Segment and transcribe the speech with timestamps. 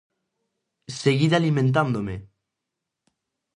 [1.01, 2.15] Seguide alimentándome!